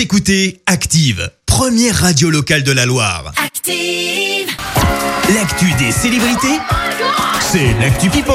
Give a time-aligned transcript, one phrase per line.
[0.00, 3.34] Vous écoutez Active, première radio locale de la Loire.
[3.36, 4.48] Active.
[5.34, 6.58] L'actu des célébrités,
[7.52, 8.34] c'est l'actu People.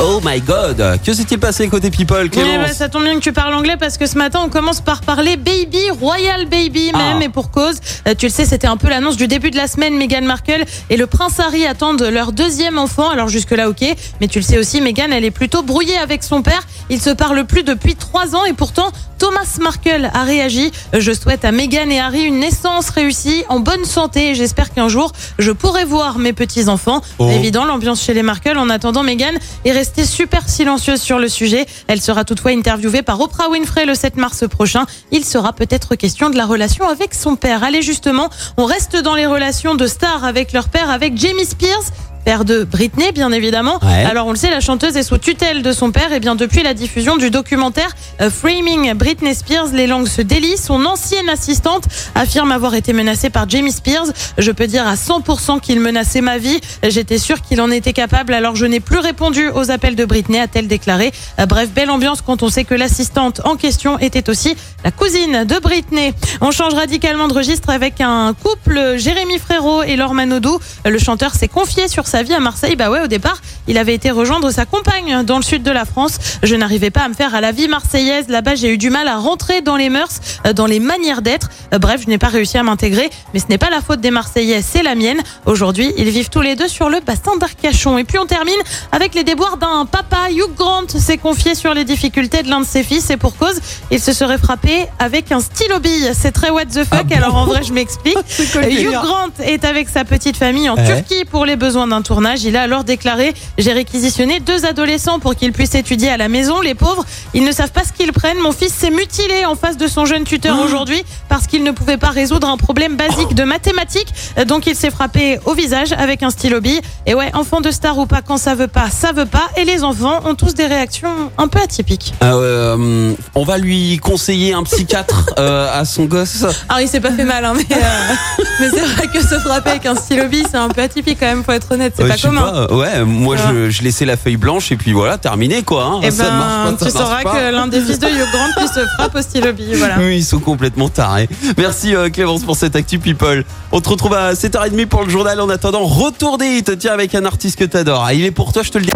[0.00, 3.32] Oh my god, que s'est-il passé côté people Clémence bah, ça tombe bien que tu
[3.32, 7.24] parles anglais parce que ce matin on commence par parler baby, royal baby même Ah.
[7.24, 7.76] et pour cause.
[8.08, 9.96] Euh, tu le sais, c'était un peu l'annonce du début de la semaine.
[9.96, 13.08] Meghan Markle et le prince Harry attendent leur deuxième enfant.
[13.08, 13.84] Alors jusque là ok,
[14.20, 16.62] mais tu le sais aussi, Meghan elle est plutôt brouillée avec son père.
[16.90, 20.72] Ils se parlent plus depuis trois ans et pourtant Thomas Markle a réagi.
[20.94, 24.30] Euh, Je souhaite à Meghan et Harry une naissance réussie, en bonne santé.
[24.30, 27.00] et J'espère qu'un jour je pourrai voir mes petits enfants.
[27.20, 27.30] Oh.
[27.30, 28.53] Évident, l'ambiance chez les Markle.
[28.56, 31.66] En attendant, Meghan est restée super silencieuse sur le sujet.
[31.88, 34.86] Elle sera toutefois interviewée par Oprah Winfrey le 7 mars prochain.
[35.10, 37.64] Il sera peut-être question de la relation avec son père.
[37.64, 41.84] Allez, justement, on reste dans les relations de stars avec leur père, avec Jamie Spears.
[42.24, 43.78] Père de Britney, bien évidemment.
[43.82, 44.04] Ouais.
[44.04, 46.12] Alors, on le sait, la chanteuse est sous tutelle de son père.
[46.12, 50.56] Et bien, depuis la diffusion du documentaire euh, Framing Britney Spears, les langues se délient.
[50.56, 51.84] Son ancienne assistante
[52.14, 54.06] affirme avoir été menacée par Jamie Spears.
[54.38, 56.60] Je peux dire à 100% qu'il menaçait ma vie.
[56.82, 58.32] J'étais sûre qu'il en était capable.
[58.32, 61.12] Alors, je n'ai plus répondu aux appels de Britney, a-t-elle déclaré.
[61.38, 65.44] Euh, Bref, belle ambiance quand on sait que l'assistante en question était aussi la cousine
[65.44, 66.14] de Britney.
[66.40, 70.58] On change radicalement de registre avec un couple, Jérémy Frérot et Laure Manodou.
[70.86, 72.76] Le chanteur s'est confié sur sa vie à Marseille.
[72.76, 75.84] Bah ouais, au départ, il avait été rejoindre sa compagne dans le sud de la
[75.84, 76.12] France.
[76.44, 78.28] Je n'arrivais pas à me faire à la vie marseillaise.
[78.28, 81.48] Là-bas, j'ai eu du mal à rentrer dans les mœurs, euh, dans les manières d'être.
[81.72, 83.10] Euh, Bref, je n'ai pas réussi à m'intégrer.
[83.32, 85.20] Mais ce n'est pas la faute des Marseillais, c'est la mienne.
[85.44, 87.98] Aujourd'hui, ils vivent tous les deux sur le bassin d'Arcachon.
[87.98, 88.54] Et puis on termine
[88.92, 90.30] avec les déboires d'un papa.
[90.30, 93.58] Hugh Grant s'est confié sur les difficultés de l'un de ses fils et pour cause,
[93.90, 96.12] il se serait frappé avec un stylo bille.
[96.16, 97.10] C'est très what the fuck.
[97.10, 98.16] Alors en vrai, je m'explique.
[98.54, 100.84] Hugh Grant est avec sa petite famille en Ouais.
[100.86, 102.44] Turquie pour les besoins d'un tournage.
[102.44, 106.60] Il a alors déclaré J'ai réquisitionné deux adolescents pour qu'ils puissent étudier à la maison.
[106.60, 108.38] Les pauvres, ils ne savent pas ce qu'ils prennent.
[108.38, 111.96] Mon fils s'est mutilé en face de son jeune tuteur aujourd'hui parce qu'il ne pouvait
[111.96, 114.14] pas résoudre un problème basique de mathématiques.
[114.46, 116.80] Donc il s'est frappé au visage avec un stylo bille.
[117.06, 119.48] Et ouais, enfant de star ou pas, quand ça veut pas, ça veut pas.
[119.56, 122.14] Et les enfants ont tous des réactions un peu atypiques.
[122.22, 126.44] Euh, On va lui conseiller un psychiatre euh, à son gosse.
[126.68, 128.14] Alors il s'est pas fait mal, hein, mais, euh,
[128.60, 131.26] mais c'est vrai que se frapper avec un stylo bille, c'est un peu atypique quand
[131.26, 132.66] même, faut être honnête, c'est pas commun.
[132.68, 135.84] pas, ouais, moi je, je laissais la feuille blanche et puis voilà, terminé quoi.
[135.84, 136.00] Hein.
[136.02, 137.32] Eh Ça ben, marche pas, ça tu marche sauras pas.
[137.32, 139.96] que l'un des fils de Hugh Grant lui se frappe au stylo bille, voilà.
[139.98, 141.28] Oui, ils sont complètement tarés.
[141.56, 143.44] Merci euh, Clémence pour cette actu people.
[143.72, 145.40] On te retrouve à 7h30 pour le journal.
[145.40, 146.64] En attendant, retour des hits.
[146.78, 148.10] Tiens, avec un artiste que t'adores.
[148.12, 148.90] Il est pour toi, je te le dis.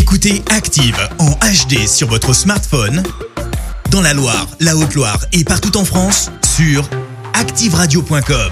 [0.00, 3.02] Écoutez Active en HD sur votre smartphone,
[3.90, 6.88] dans la Loire, la Haute-Loire et partout en France, sur
[7.34, 8.50] activeradio.com.